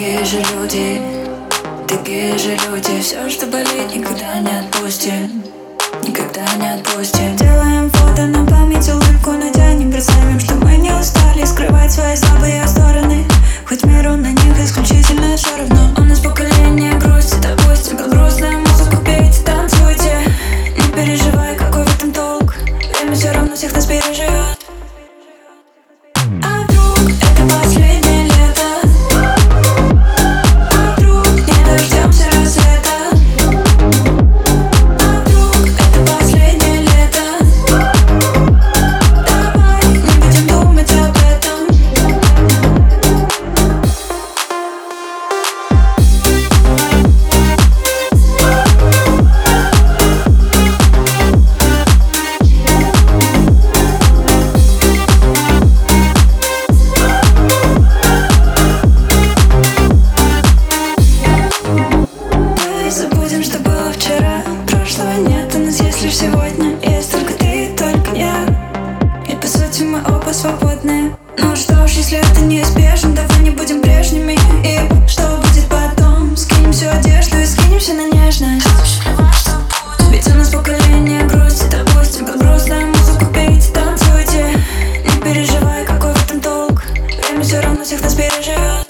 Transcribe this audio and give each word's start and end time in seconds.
Такие 0.00 0.24
же 0.24 0.38
люди, 0.54 1.02
такие 1.86 2.38
же 2.38 2.56
люди. 2.70 3.02
Все, 3.02 3.28
что 3.28 3.44
болит, 3.44 3.94
никогда 3.94 4.38
не 4.38 4.60
отпустим 4.60 5.42
Никогда 6.08 6.46
не 6.56 6.72
отпустим 6.72 7.36
Делаем 7.36 7.90
фото 7.90 8.24
на 8.24 8.46
память, 8.46 8.88
улыбку 8.88 9.32
натянем 9.32 9.92
Представим, 9.92 10.40
что 10.40 10.54
мы 10.54 10.78
не 10.78 10.90
устали 10.90 11.44
скрывать 11.44 11.92
свои 11.92 12.16
слабые 12.16 12.66
стороны. 12.66 13.26
Хоть 13.68 13.84
миру 13.84 14.16
на 14.16 14.32
них 14.32 14.58
исключительно 14.64 15.36
все 15.36 15.54
равно. 15.58 15.90
У 15.98 16.00
нас 16.00 16.20
поколение 16.20 16.94
грусти, 16.94 17.36
допустим, 17.42 17.98
под 17.98 18.08
грустную 18.08 18.58
музыку 18.58 18.96
пейте, 19.04 19.42
танцуйте 19.44 20.16
Не 20.78 20.92
переживай, 20.94 21.54
какой 21.56 21.84
в 21.84 21.94
этом 21.94 22.10
толк. 22.10 22.54
Время 22.94 23.14
все 23.14 23.32
равно 23.32 23.54
всех 23.54 23.74
нас 23.74 23.84
переживет 23.84 24.58
А 26.42 26.62
вдруг 26.62 27.10
это 27.20 27.54
последний 27.54 27.89
прошлого 65.00 65.28
нет 65.28 65.54
У 65.54 65.58
нас 65.58 65.80
есть 65.80 66.02
лишь 66.02 66.16
сегодня. 66.16 66.76
Есть 66.82 67.12
только 67.12 67.32
ты 67.34 67.66
и 67.66 67.76
только 67.76 68.14
я. 68.14 68.44
И 69.28 69.34
по 69.36 69.46
сути 69.46 69.82
мы 69.82 70.00
оба 70.00 70.32
свободные. 70.32 71.16
Ну 71.38 71.56
что 71.56 71.86
ж, 71.86 71.92
если 71.92 72.18
это 72.18 72.40
неизбежно 72.40 73.14
Давай 73.14 73.38
не 73.40 73.50
будем 73.50 73.80
прежними. 73.80 74.38
И 74.64 75.08
что 75.08 75.38
будет 75.38 75.66
потом? 75.68 76.36
Скинем 76.36 76.72
всю 76.72 76.88
одежду 76.88 77.38
и 77.38 77.46
скинемся 77.46 77.94
на 77.94 78.10
нежность. 78.10 78.66
Ведь 80.10 80.26
у 80.28 80.34
нас 80.34 80.50
поколение 80.50 81.24
грусти 81.24 81.64
Допустим, 81.70 82.26
под 82.26 82.38
грустная 82.38 82.86
музыку 82.86 83.26
пейте, 83.32 83.72
танцуйте. 83.72 84.54
Не 85.04 85.22
переживай, 85.22 85.84
какой 85.84 86.12
в 86.12 86.24
этом 86.24 86.40
толк. 86.40 86.82
Время 87.28 87.42
все 87.42 87.60
равно 87.60 87.84
всех 87.84 88.02
нас 88.02 88.14
переживет. 88.14 88.89